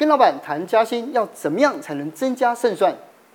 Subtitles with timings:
[0.00, 2.90] 跟老板谈加薪要怎么样才能增加胜算？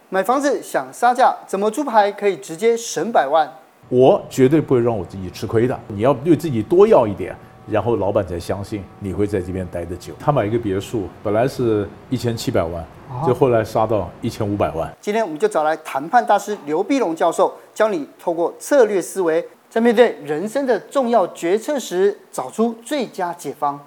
[0.10, 3.48] 买房子想杀价，怎么出牌可以直接省百万？
[3.88, 5.80] 我绝对不会让我自己吃亏的。
[5.90, 7.36] 你要对自己多要一点，
[7.70, 10.16] 然后老板才相信你会在这边待得久。
[10.20, 12.84] 他买一个别墅，本来是一千七百万，
[13.28, 14.92] 就后来杀到一千五百万。
[15.00, 23.80] 今天我们就找来谈判大师刘碧龙教授，教你透过策略思维，在面对人生的重要决策时，找出最佳解方。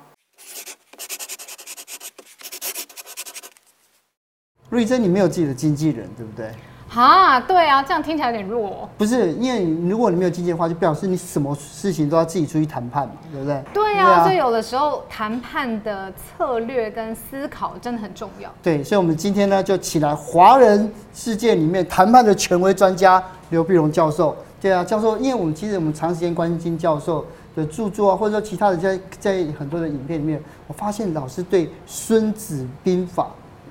[4.70, 6.50] 瑞珍，你没有自己的经纪人，对不对？
[6.94, 8.88] 啊，对啊，这样听起来有点弱。
[8.96, 13.62] 不是，因为如果你没有经纪的话，就表示你什么事情都要自己出去谈判嘛，对不对？
[13.74, 18.50] 对啊，所以有的时候谈判的策略跟思考真的很重要。
[18.62, 24.34] 对，所以我们今天呢，就请来华人世界里面谈判的权威专家刘碧荣教授。
[24.58, 33.24] 对啊，教授，因为我们其实我们长时间关心教授的著作啊，或者说其他的在在很多的影片里面，我发现老师对《孙子兵法》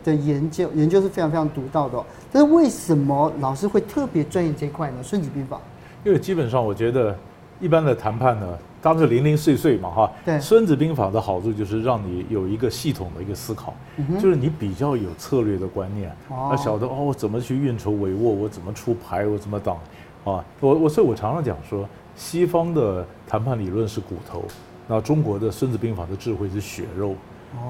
[0.07, 4.97] 的研究研究是非常非常独到的，但是为什么老师会特别钻研这一块呢？
[5.03, 5.58] 《孙子兵法》，
[6.05, 7.13] 因为基本上我觉得
[7.59, 10.11] 一般的谈判呢，当时零零碎碎嘛，哈。
[10.23, 10.35] 对。
[10.41, 19.75] 《孙子兵法》的好处就是让你有一个系统的一个思考，嗯、就是你比较有策略的观念，啊，晓得哦，我怎么去运筹帷幄，我怎么出牌，我怎么挡，
[20.23, 21.85] 啊，我我所以，我常常讲说，
[22.16, 24.45] 西方的谈判理论是骨头，
[24.88, 27.13] 那中国的《孙子兵法》的智慧是血肉。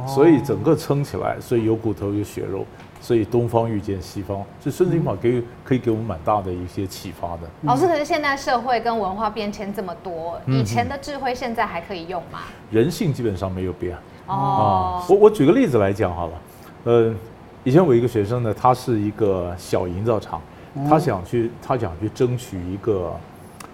[0.08, 2.66] 所以整个撑起来，所以有骨头有血肉，
[3.00, 7.42] 所以东方遇见西方，所以孙子兵法给可以给我们蛮大的一些启发的。
[7.62, 12.40] 老师，可是现在社会跟文化变迁这么多，以前的智慧现在还可以用吗？
[12.72, 13.96] 人性基本上没有变。
[14.26, 16.34] 哦，我我举个例子来讲好了，
[16.86, 17.14] 呃，
[17.64, 20.42] 以前我一个学生呢，他是一个小营造厂，
[20.90, 23.14] 他想去他想去争取一个。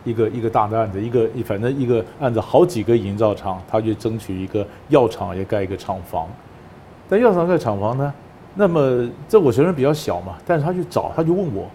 [0.03, 6.27] 一个一个大的案子，一个反正一个案子，好几个营造厂，他去争取一个药厂也盖一个厂房，
[7.09, 8.13] 但药厂盖厂房呢，
[8.55, 11.67] 那么这我学生比较小嘛，但是他去找，他就问我，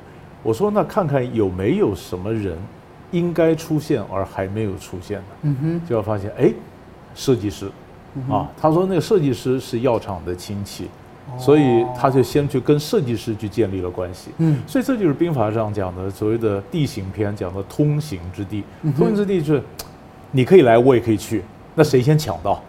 [0.43, 2.57] 我说那看看有没有什么人
[3.11, 6.53] 应该出现而还没有出现的，嗯哼，就要发现哎，
[7.15, 7.67] 设计师，
[8.29, 10.89] 啊，他说那个设计师是药厂的亲戚。
[11.37, 14.31] 所以他就先去跟设计师去建立了关系。
[14.39, 18.63] 嗯，所以这就是兵法上讲的所谓的地形篇讲的通行之地。
[18.97, 19.63] 通行之地就是，
[20.31, 21.43] 你可以来，我也可以去。
[21.75, 22.63] 那谁先抢到？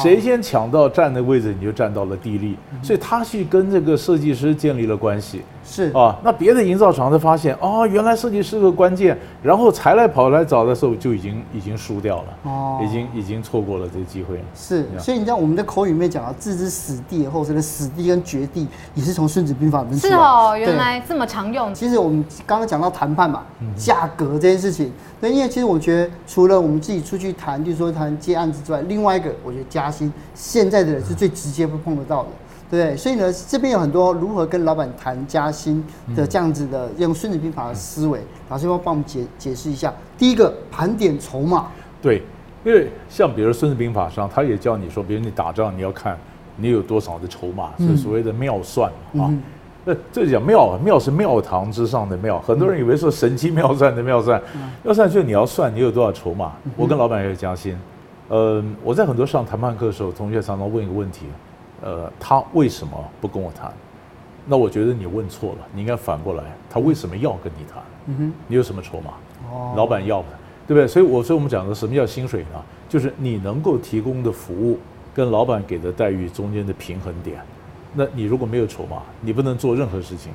[0.00, 2.56] 谁先抢到站的位置，你就占到了地利。
[2.82, 5.42] 所以他去跟这个设计师建立了关系。
[5.64, 14.42] 是啊，那别的营造厂才发现，哦，原来设计师是个关键，然后才来跑来找的时候，就已经已经输掉了，哦，已经已经错过了这个机会。
[14.54, 19.98] 是，所以你知道我们的口语里面讲到置之死地而后生的死地跟绝地，也是从《孙子兵法》里面。
[19.98, 21.74] 是哦，原来这么常用。
[21.74, 23.42] 其实我们刚刚讲到谈判嘛，
[23.76, 32.28] 价格这件事情，那因为其实我觉得除了我们自己出去谈，就是说谈接案子之外，另外一个我觉得加薪，现在的人是最直接会碰得到的。
[32.70, 35.84] 对，所以呢，这边有很多如何跟老板谈加薪
[36.16, 39.92] 的这样子的用《孙子兵法》的思维，老师要帮我们解解释一下。
[40.18, 41.66] 第一个，盘点筹码。
[42.02, 42.22] 对，
[42.64, 46.18] 因为像比如《孙子兵法》上，他也教你说，比如你打仗，你要看
[46.56, 49.30] 你有多少的筹码，是所谓的妙算啊。
[49.84, 52.40] 那这讲妙，妙是庙堂之上的妙。
[52.40, 54.42] 很多人以为说神机妙算的妙算，
[54.82, 56.52] 妙算就是你要算你有多少筹码。
[56.76, 57.76] 我跟老板要加薪，
[58.28, 61.26] 呃，我在很多上谈判课的时候，同学常常问一个问题。
[61.84, 63.70] 呃，他为什么不跟我谈？
[64.46, 67.82] 那我觉得你问错了，你应该反过来，他为什么要跟你谈？
[68.06, 69.12] 嗯哼，你有什么筹码？
[69.52, 70.28] 哦，老板要的，
[70.66, 70.88] 对不对？
[70.88, 72.62] 所以，我所以我们讲的什么叫薪水呢？
[72.88, 74.78] 就是你能够提供的服务
[75.14, 77.38] 跟老板给的待遇中间的平衡点。
[77.92, 80.32] 那你如果没有筹码，你不能做任何事情。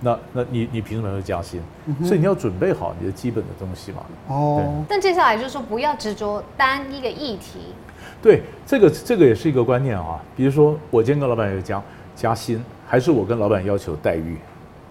[0.00, 1.60] 那那你你凭什么会加薪？
[2.02, 3.98] 所以你要准备好你的基本的东西嘛。
[4.28, 4.84] 哦。
[4.88, 7.74] 但接下来就是说，不要执着单一个议题。
[8.22, 10.18] 对，这个这个也是一个观念啊。
[10.36, 11.82] 比如说，我今天跟老板要加
[12.16, 14.38] 加薪，还是我跟老板要求待遇？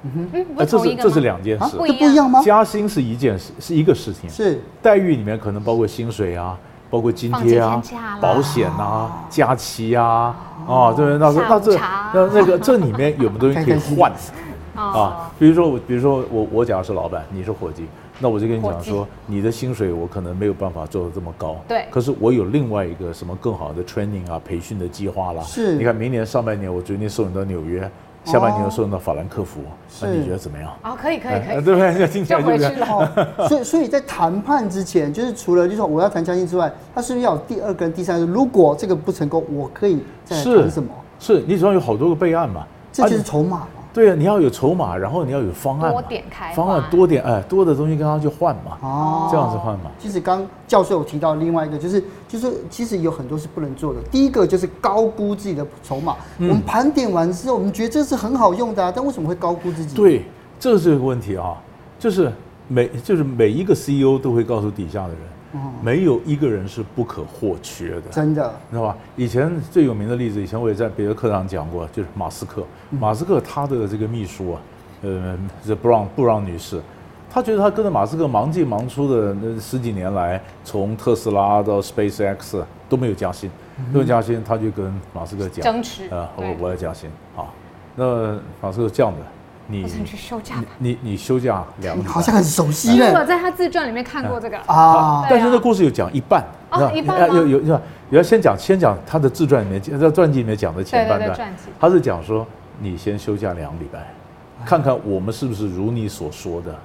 [0.04, 2.42] 嗯哼，这是这是两件事，这不一样吗？
[2.42, 4.30] 加薪是一件事，是一个事情。
[4.30, 6.58] 是待遇里面可能包括薪水啊，
[6.90, 7.84] 包括津贴啊、
[8.22, 11.78] 保险啊、假期啊，啊，对，那那那这
[12.14, 14.12] 那那个这里面有没有东西可以换？
[14.76, 17.86] 啊，比如说我，比如说我我假如是老板，你是伙计。
[18.22, 21.86] 那我就跟你讲说，你的薪水我可能没有办法做的这么高，对。
[21.90, 25.42] 可是我有另外一个什么更好的 training 啊，培训的计划啦。
[25.44, 25.76] 是。
[25.78, 27.90] 你看明年上半年我决定送你到纽约，
[28.26, 29.62] 下半年又送你到法兰克福，
[30.02, 30.70] 那你觉得怎么样？
[30.82, 32.08] 啊，可以可以可以，对不对？
[32.12, 33.48] 听起来就回去了。
[33.48, 38.26] 所以所以在谈判之前，就是除了就是说我要谈加薪之外，他是不是要有第二个人、第三个？
[38.26, 40.90] 如果这个不成功，我可以再谈什么？
[41.20, 42.68] 是，是你手上有好多个备案嘛？
[42.92, 43.66] 这就是筹码。
[44.00, 49.92] 对啊，你要有筹码，然后你要有方案，多点开方案多点哎，多的东西跟他去换嘛，哦，这样子换嘛。
[50.00, 54.00] 其实刚教授有提到另外一个，就是就是其实有很多是不能做的。
[54.10, 56.16] 第一个就是高估自己的筹码。
[56.38, 59.98] 嗯、我们盘点完之后，我们觉得这是很好用的啊，但为什么会高估自己？
[59.98, 60.24] 对，
[60.58, 61.58] 这是个问题啊，
[62.00, 62.32] 就是
[62.70, 65.18] 每就是每一个 CEO 都会告诉底下的人。
[65.82, 68.98] 没有一个人是不可或缺的，真的，你知道吧？
[69.16, 72.64] 以前最有名的例子，以前我也在别的课上讲过，就是马斯克。
[72.92, 74.62] 马斯克他的这个秘书啊，
[75.02, 76.80] 呃，这布朗布朗女士，
[77.32, 83.50] 她觉得她跟着马斯克忙进忙出的那十几年来，从特斯拉到 SpaceX 都没有加薪，
[83.92, 87.46] 没有加薪，她就跟马斯克讲，争取啊，我我要加薪啊。
[87.96, 89.20] 那马斯克这样的。
[89.72, 93.14] 你去休假，你你休假两年，好像很熟悉嘞。
[93.14, 94.58] 我在他自传里面看过这个。
[94.66, 102.46] 啊，但是这故事有讲一半啊，一半有有有，要先讲先讲他的自传里面，在传记里面讲的前半段，他是讲说
[102.80, 104.00] 你先休假两个礼拜，
[104.66, 106.76] 看看我们是不是如你所说的，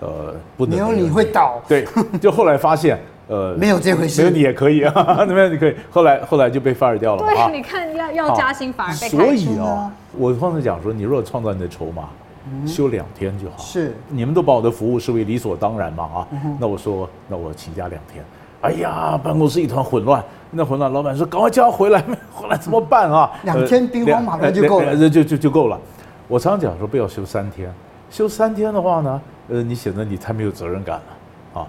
[0.00, 1.86] 呃，不能没有你会倒，对，
[2.20, 4.92] 就后来发现呃没有这回事，没有你也可以啊，
[5.24, 7.22] 没有你可以，后来后来就被 fire 掉了。
[7.24, 9.16] 对，你看要要加薪反而被开除。
[9.16, 12.02] 所以啊，我刚才讲说，你如果创造你的筹码。
[12.66, 13.58] 休两天就好。
[13.58, 16.28] 是，你们都把我的服务视为理所当然嘛啊？
[16.58, 18.24] 那我说，那我请假两天。
[18.60, 22.02] 哎呀，办公室一团混乱，那混乱，老板说赶快叫他回来，
[22.32, 23.30] 回来怎么办啊？
[23.42, 25.78] 两天兵荒马乱就够了，就就就够了。
[26.28, 27.70] 我常常讲说，不要休三天，
[28.08, 31.66] 休三天的话呢，呃，你显得你太没有责任感了啊。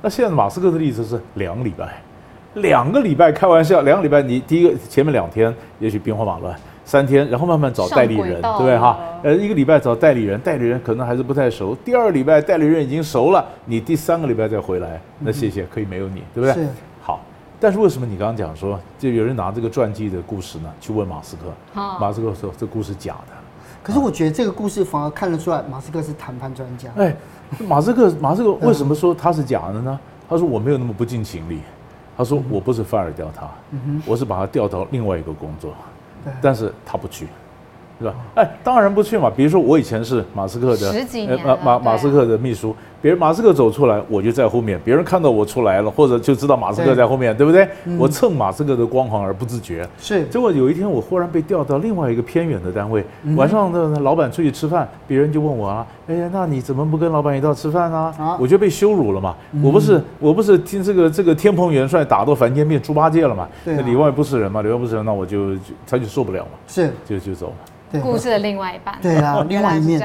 [0.00, 2.02] 那现在马斯克的例子是两个礼拜，
[2.54, 6.58] 两个礼拜开玩笑，两个礼拜你第一个前面两天也许兵荒马乱。
[6.92, 8.98] 三天，然后慢慢找代理人，对不对哈？
[9.22, 11.74] 呃，一个礼拜找代理人，代理人可能还是不太熟。
[11.76, 16.52] 第二个礼拜代理人已经熟了，你第三个礼拜再回来，那谢谢，可以没有你，对不对？
[16.52, 16.68] 是。
[17.00, 17.18] 好，
[17.58, 20.70] 但是为什么你刚刚讲说，就有人拿这个传记的故事呢？
[20.82, 23.32] 去问马斯克，马斯克说这故事假的。
[23.82, 26.90] 可是我觉得这个故事反而看得出来，马斯克是谈判专家。
[26.98, 27.16] 哎，
[27.66, 29.98] 马斯克，马斯克为什么说他是假的呢？
[30.28, 31.60] 他说我没有那么不尽情理，
[32.18, 33.48] 他说我不是 fire 掉他，
[34.04, 35.72] 我是把他调到另外一个工作。
[36.40, 37.26] 但是他不去，
[38.02, 38.14] 是吧？
[38.34, 39.30] 哎，当然不去嘛。
[39.34, 44.80] 比如说我以前是马斯克的十几年马马马斯克的秘书，别人马斯克走出来，我就在后面。
[44.84, 47.68] 别人看到我出来了，或者就知道马斯克在后面，对不对？
[47.98, 49.88] 我蹭马斯克的光环而不自觉。
[49.98, 50.24] 是。
[50.26, 53.04] 结果有一天我忽然被调到另外一个偏远的单位，
[53.36, 58.12] 晚上的老板出去吃饭，别人就问我啊，哎呀，那你怎么不跟老板一道吃饭呢？
[58.18, 59.34] 啊，我就被羞辱了嘛。
[59.62, 63.48] 我不是我不是听这个这个天蓬元帅打到凡间变猪八戒了嘛？
[63.64, 64.62] 那里外不是人嘛？
[64.62, 66.50] 里外不是人，那我就就他就受不了嘛。
[66.66, 66.90] 是。
[67.06, 67.52] 就就走了。
[68.00, 70.00] 故事的另外一半，对啊， 另外一面。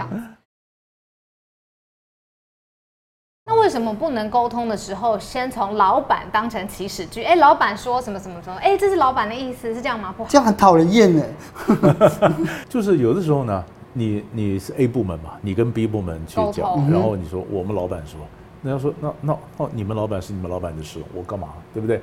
[3.50, 7.24] 那为什么不能沟通的时候，先从老板当成起始句？
[7.24, 8.60] 哎，老板说什么什么什么？
[8.60, 10.14] 哎，这是老板的意思，是这样吗？
[10.18, 11.24] 不好，这样很讨人厌呢。
[12.68, 13.64] 就是有的时候呢，
[13.94, 18.20] 你你是 A 部门嘛，你跟 B 部门去讲，然后你说我们老板说，
[18.62, 21.48] 那要说那那哦，你们老板是你们老板的事，我干嘛？
[21.74, 22.02] 对不对？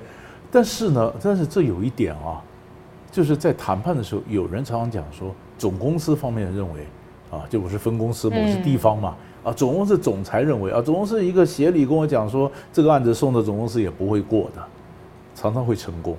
[0.51, 2.43] 但是呢，但是这有一点啊。
[3.13, 6.87] 就是在谈判的时候，有人常常讲说，总公司方面认为，
[7.31, 14.63] 啊，就我是分公司，我是地方嘛，啊，总公司总裁认为，啊，总公司一个协理跟我讲说，这个案子送到总公司也不会过的，
[15.35, 16.17] 常常会成功，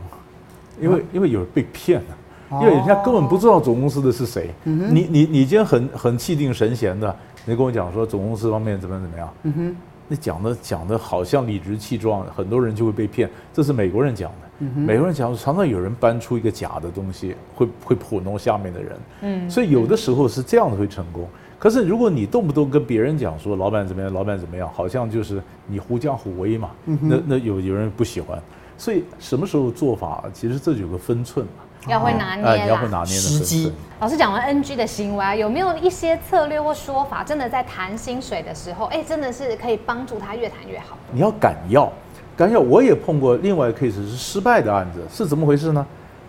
[0.80, 7.16] 因为因为有人被骗了，因为人家根本不知道总公司的是谁，你你你今天很很气定神闲的，
[7.46, 9.76] 你跟我讲说总公司方面怎么怎么样，嗯哼，
[10.08, 14.45] 你讲的讲的好像理直气壮，很多人就会被骗，这是美国人讲的。
[14.60, 18.98] 美国人讲，常常有人搬出一个假的东西，会会糊弄下面的人。
[19.22, 21.28] 嗯，所以有的时候是这样的会成功。
[21.58, 26.72] 可是如果你动不动跟别人讲说老板怎么样，老板怎么样，好像就是你狐假虎威嘛。
[26.86, 28.42] 那那有有人不喜欢。
[28.78, 31.64] 所以什么时候做法，其实这就有个分寸嘛。
[31.88, 33.72] 要会拿捏要会拿捏的时机。
[34.00, 40.98] 老师讲完 NG 的行为啊，有没有一些策略或说法，真的在谈薪水的时候，哎，真的是可以帮助他越谈越好？
[41.12, 41.92] 你要敢要。
[42.38, 45.86] 刚才我也碰过另外一个 case 是失败的案子，是怎么回事呢？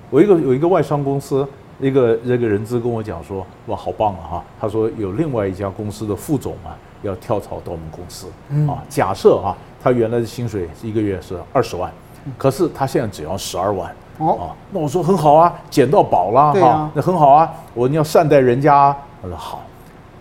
[0.09, 1.47] 我一个有一个外商公司，
[1.81, 4.45] 一个这个人资跟我讲说，哇，好棒啊哈！
[4.61, 8.29] 他说有另外一家公司的副总啊要跳槽到我们公司，
[8.71, 11.93] 啊，假设啊，他原来的薪水一个月是二十万，
[12.39, 19.61] 可是他现在只要十二万，啊，那我说很好啊，捡到宝了哈，那很好啊，我你要善待人家，他说好。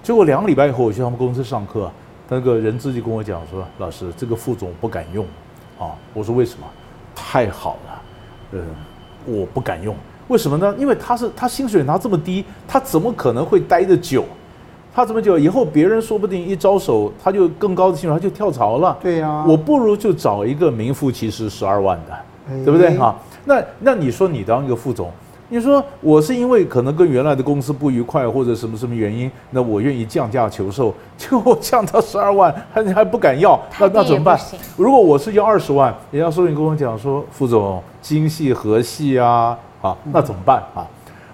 [0.02, 1.92] 结果两个礼拜以后我去他们公司上课，
[2.28, 5.24] 那个人资就跟我讲说，老师这个副总不敢用。
[5.80, 6.66] 啊，我说为什么？
[7.16, 8.02] 太好了，
[8.54, 8.60] 呃，
[9.26, 9.96] 我不敢用，
[10.28, 10.76] 为什么呢？
[10.78, 14.26] 因为他是他薪水拿这么低，他怎么可能会待得久？
[14.94, 18.98] 他这么久以后，别人说不定一招手，他就更高的薪水，他就跳槽了。
[19.02, 23.16] 对呀，我不如就找一个名副其实十二万的，对不对啊？
[23.44, 25.12] 那那你说你当一个副总，
[25.50, 34.40] 你说我是因为可能跟原来的公司不愉快，或者什么什么原因，那我愿意降价求售，结果降到十二万，还还不敢要，那那怎么办？
[34.76, 40.88] 如果我是要二十万，人家说你跟我讲说，副总精细和细啊，啊，那怎么办啊？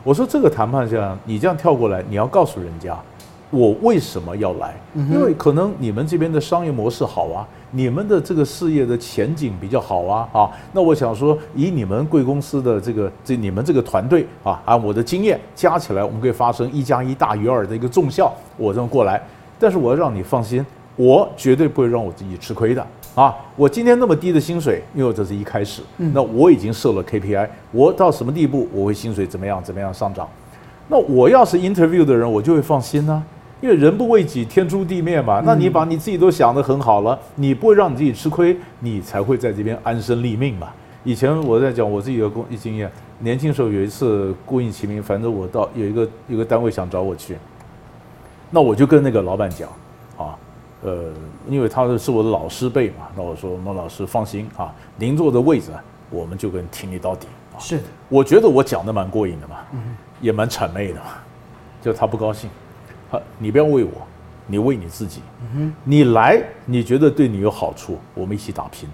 [0.04, 2.98] 我说这个谈判这样，你这样跳过来，你要告诉人家。
[3.52, 4.74] 我为什么要来？
[4.96, 10.50] 因为可能你们这边的商业模式好啊，你们的这个事业的前景比较好啊啊。
[10.72, 18.34] 那我想说，以你们贵公司的这个这你们这个团队啊，按我的经验加起来，我们可以发生一加一大于二的一个重效。
[18.58, 19.22] 我这么过来，
[19.60, 20.66] 但是我要让你放心，
[20.96, 23.36] 我绝对不会让我自己吃亏的啊。
[23.58, 30.26] 我今天那么低的薪水，因为这是一开始，那我已经设了 KPI，我到什么地步，我会薪水怎么样怎么样上涨。
[30.88, 33.24] 那我要是 interview 的人，我就会放心呢。
[33.62, 35.42] 因为人不为己，天诛地灭嘛。
[35.46, 40.70] 那你把你自己都想得很好了，你不会让你自己吃亏，你才会在这边安身立命嘛。
[41.04, 47.38] 以前我在讲我自己的工经验，年轻时候有一次故意其名，反正我到有一个有一个单位想找我去，
[48.50, 49.70] 那我就跟那个老板讲
[50.18, 50.38] 啊，
[50.84, 51.12] 呃，
[51.48, 55.72] 因为他是我的老师辈嘛，那我说孟老师放心啊，您坐的位置
[56.10, 57.58] 我们就跟挺你到底啊。
[57.60, 59.58] 是，我觉得我讲的蛮过瘾的嘛，
[60.20, 61.06] 也蛮谄媚的嘛，
[61.82, 62.50] 就他不高兴。
[63.38, 63.92] 你不要为我，
[64.48, 65.22] 你为你自己。
[65.84, 68.88] 你来，你觉得对你有好处，我们一起打拼。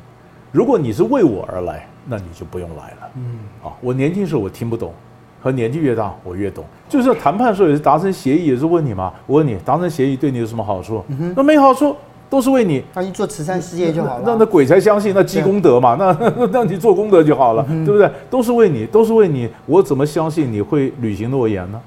[0.52, 3.10] 如果你是为我而来，那你就不用来了。
[3.16, 4.94] 嗯，啊，我年轻时候我听不懂，
[5.42, 6.64] 和年纪越大我越懂。
[6.90, 9.14] 就是谈判的时候也是达成协议，也是问你嘛。
[9.26, 11.04] 我问你，达成协议对你有什么好处？
[11.36, 11.96] 那没好处，
[12.30, 12.84] 都是为你。
[12.94, 14.24] 那你做慈善事业就好了。
[14.26, 15.96] 那那鬼才相信，那积功德嘛。
[16.00, 18.10] 那那 那你做功德就好了，对不对？
[18.30, 19.50] 都是为你，都是为你。
[19.66, 21.82] 我怎么相信你会履行诺言呢？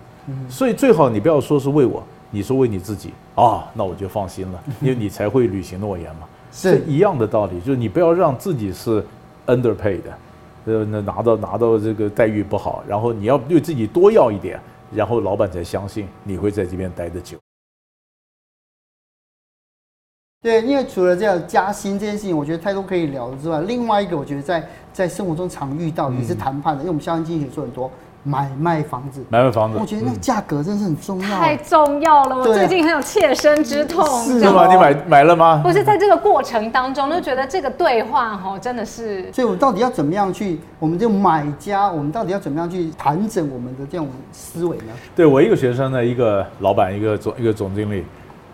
[0.49, 2.03] 所以最好你不要说是为我。
[2.31, 9.05] 你说为你自己啊，那我就放心了，因为你才会履行诺言嘛， 是一样的道理，就是你不要让自己是
[9.47, 10.19] underpaid 的，
[10.67, 14.61] 呃，那拿到拿到这个待遇不好，然后你要对自己多要一点，
[14.95, 17.37] 然后老板才相信你会在这边待得久。
[20.43, 27.91] 对，因为除了这样加薪这件事情，我觉得太多可以聊的之外，另外一个我觉得在在生活中常遇到也是谈判的，因为我们相关经济学做很多。
[28.23, 32.37] 买卖房子，买卖房子，我觉得那个价格真是很重要，太重要了。
[32.37, 34.67] 我最近很有切身之痛，是吗？
[34.67, 35.61] 你买买了吗？
[35.65, 39.33] 不是在这个过程当中，就觉得这个对话哈，真的是。
[39.33, 40.61] 所以，我们到底要怎么样去？
[40.79, 44.93] 我们就买家，我们到底要怎么样去盘整我们的这种思维呢？
[45.17, 48.05] 对我一个学生的，一个老板，一个总一个总经理，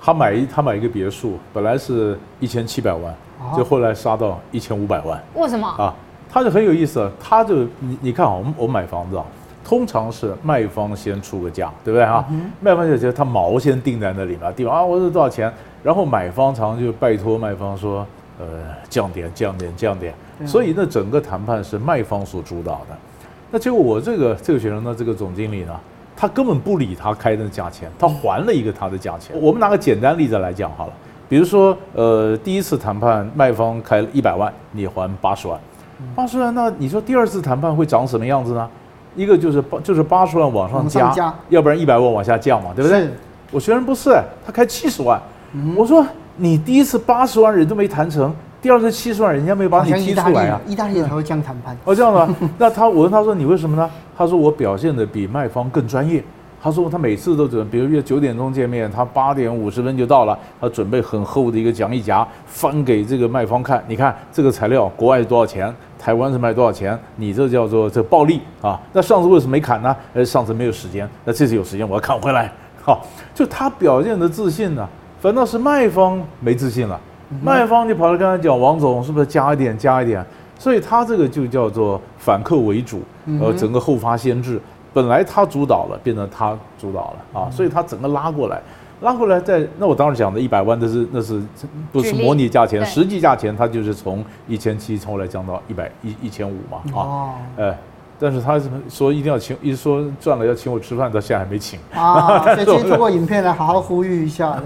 [0.00, 3.12] 他买一他买一个别墅，本来是一千七百万，
[3.56, 5.20] 就后来杀到一千五百万。
[5.34, 5.92] 为什么啊？
[6.28, 9.24] 他就很有意思，他就你你看啊，我们我买房子啊。
[9.66, 12.24] 通常是卖方先出个价，对不对哈？
[12.60, 15.52] 卖方就觉得他毛先定在那里嘛，地方啊，我是多少钱？
[15.82, 18.06] 然后买方常常就拜托卖方说，
[18.38, 18.46] 呃，
[18.88, 20.14] 降点，降点，降点。
[20.46, 22.96] 所以那整个谈判是卖方所主导的。
[23.50, 25.74] 那结果我这个这个学生呢，这个总经理呢，
[26.16, 29.34] 他根本不理他开的价钱，他还了一个他的价钱。
[29.40, 30.92] 我们拿个简单例子来讲好了，
[31.28, 35.58] 比如说，呃，第一次谈判卖方开了一百万，你还八十万，
[36.14, 38.70] 八十万，那你说第二次谈判会长什么样子呢？
[39.16, 43.08] 一个就是八，就是八十万往上加，加要不然一百万往下降嘛，对不对？
[43.50, 44.10] 我学生不是，
[44.44, 45.20] 他开七十万。
[45.52, 46.06] 嗯、我说
[46.36, 50.60] 你第一次八十万人都没谈成，第二次七十万人家没把你踢出来啊？
[50.66, 51.76] 意大利人才会这样谈判。
[51.84, 53.90] 哦，这样的， 那他我问他说你为什么呢？
[54.16, 56.22] 他说我表现的比卖方更专业。
[56.60, 65.72] 他说他每次都准备，比如约九点钟见面，他八点五十分就到了，他准备很厚的一个讲义夹翻给这个卖方看，你看这个材料国外是多少钱？
[66.06, 66.96] 台湾是卖多少钱？
[67.16, 68.80] 你这叫做这暴利啊！
[68.92, 69.96] 那上次为什么没砍呢？
[70.14, 72.48] 呃，上次没有时间，那这次有时间我要砍回来。
[72.80, 74.88] 好，就他表现的自信呢，
[75.20, 76.96] 反倒是卖方没自信了。
[77.42, 80.24] 卖方就跑来跟他讲：“王总，是不是加一点，加一点？”
[80.56, 83.02] 所以他这个就叫做反客为主，
[83.40, 84.60] 呃，整个后发先至，
[84.94, 88.62] 本来他主导了，变成他主导了啊，所以他整个拉过来。
[89.00, 91.40] 拉回来再，那我当时讲的一百万，那是那是
[91.92, 92.84] 不是模拟价钱？
[92.84, 97.78] 实际价钱它就是从一千七，从后来降到一百一一千五嘛啊，哦、哎，
[98.18, 102.42] 但是他说一定要请，一说赚了要请我吃饭，到现在还没请啊。
[102.56, 104.58] 所以今天通过影片来好好呼吁一下。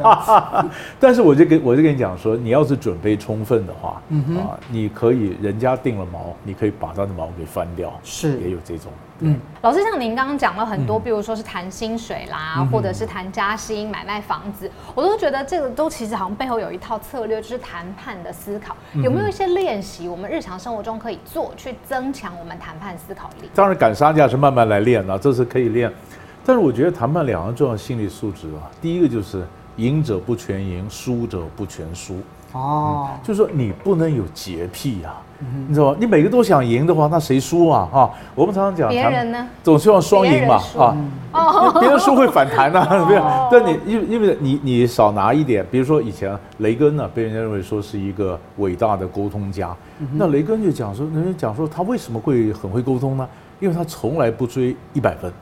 [1.00, 8.92] 但是我就跟我就跟你讲说，你要是准备充分的话，嗯、啊，你可以人家定了毛，你可以把他的毛给翻掉，是也有这种。
[9.22, 18.74] 嗯，老师，像您刚刚讲了很多，比如说是谈薪水啦，嗯、或者是谈加薪、买卖房子，我都觉得这个都其实好像背后有一套策略，就是谈判的思考。
[19.02, 23.50] 有没有一些练习，我们日常生活中可以做，去增强我们谈判思考力？
[23.54, 25.92] 当然，敢杀价是慢慢来练了，这是可以练。
[26.44, 29.46] 但是我觉得谈判两个重要心理素质啊，第一个就是
[29.76, 32.16] 赢者不全赢，输者不全输。
[32.52, 35.20] 哦、嗯，就是说你不能有洁癖啊。
[35.68, 35.97] 你知道吗？
[35.99, 37.88] 你每个都想赢的话，那谁输啊？
[37.92, 40.94] 啊，我们常常讲，别人呢，总希望双赢嘛，啊，
[41.80, 43.20] 别人输会反弹呐， 对不对？
[43.50, 49.75] 但你因因为你你少拿一点，比如说以前雷根呢，被人家认为说是一个伟大的沟通家，
[50.14, 53.28] 那雷根就讲说，人家讲说他为什么会很会沟通呢？
[53.61, 55.32] 因为他从来不追一百分，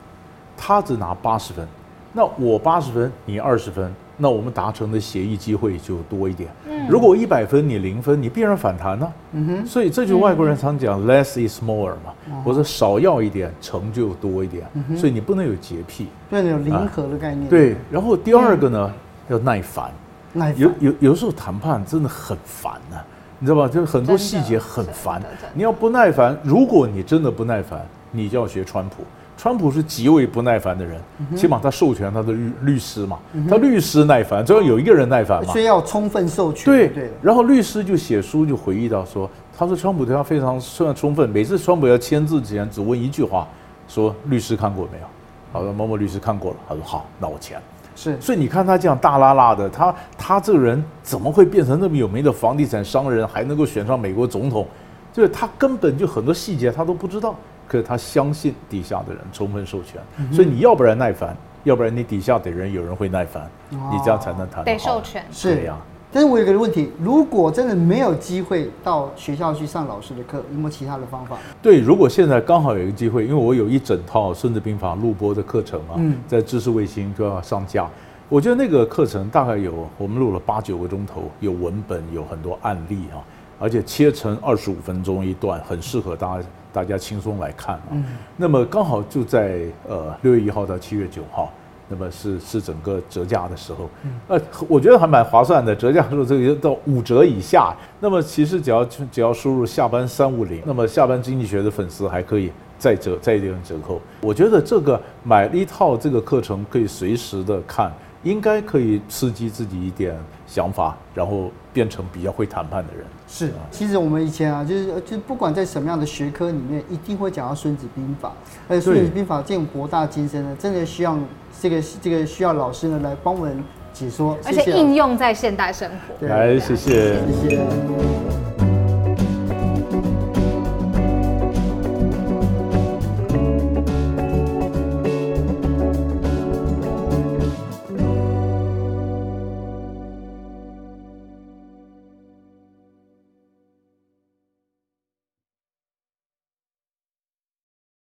[0.57, 1.67] 他只拿八十分，
[2.13, 3.93] 那我八十分，你二十分。
[4.21, 6.49] 那我们达成的协议机会就多一点。
[6.67, 9.11] 嗯，如果一百分你零分，你必然反弹呢。
[9.31, 14.67] 嗯哼，所以这就是外国人常讲 less is more 嘛，或者少要一点，成就多一点。
[14.97, 17.49] 所以你不能有洁癖，对，有零和的概念。
[17.49, 18.93] 对，然后第二个呢，
[19.29, 19.89] 要耐烦。
[20.33, 20.61] 耐烦。
[20.61, 22.97] 有有有时候谈判真的很烦呐，
[23.39, 23.69] 你知道吧？
[23.69, 25.21] 就是很多细节很烦。
[25.53, 27.79] 你要不耐烦，如果你真的不耐烦，
[28.11, 29.03] 你就要学川普。
[29.41, 31.01] 川普是极为不耐烦的人，
[31.33, 33.17] 起码他授权他的律律师嘛，
[33.49, 35.53] 他律师耐烦，只要有一个人耐烦嘛。
[35.53, 36.65] 需要充分授权。
[36.65, 37.09] 对对。
[37.21, 43.47] 然后律师就写书就回忆到说，他说川普对他非常算充分，每次川普要签字之前只问一句话，
[43.87, 45.05] 说律师看过没有？
[45.53, 46.57] 好的，某某律师看过了。
[46.67, 47.57] 他说好，那我签。
[47.95, 48.19] 是。
[48.19, 54.67] 所以你看他这样大拉拉的，他他这个人怎么会变成那么有名的房地产商人，还能够选上美国总统？
[55.13, 57.33] 就是他根本就很多细节他都不知道。
[57.69, 60.01] 可是他相信底下的人充分授权，
[60.33, 64.65] 所以你要不然耐烦，要不然你底下的人有人会耐烦，你这样才能谈。
[64.65, 65.77] 得授权是这样。
[66.11, 71.37] 但是我有个问题，如果真的没有机会到学校去上老师的课，有没有其他的方法？
[71.61, 75.93] 对，如果现在刚好有一个机会，因为我有一整套《孙子兵法》录播的课程啊，
[76.27, 77.87] 在知识卫星就要上架。
[78.27, 83.21] 我觉得那个课程大概有我们录了八九个钟头，有文本，有很多案例啊，
[83.59, 86.43] 而且切成二十五分钟一段，很适合大家。
[86.71, 87.97] 大家轻松来看啊，
[88.37, 91.51] 那么刚好就在呃六月一号到七月九号，
[91.87, 93.89] 那么是是整个折价的时候，
[94.27, 103.99] 呃，我觉得还蛮划算的，折价的时候这个到五折以下，那么其实只要只要输入下班三五零，那么下班经济学的粉丝还可以再折再一点折扣。
[104.21, 107.91] 我觉得这个买了一套这个课程可以随时的看，
[108.23, 113.05] 应该可以刺激自己一点想法，然后变成比较会谈判的人。
[113.27, 118.29] 是，其实我们以前啊，就是就不管在什么样的学科里面，一定会讲到《孙子兵法》，
[118.67, 121.17] 而且《孙子兵法》这种博大精深的，真的需要
[121.61, 126.27] 这个这个需要老师呢来帮我们解说，而且应用在现代生活。
[126.27, 128.28] 来，谢谢，谢谢。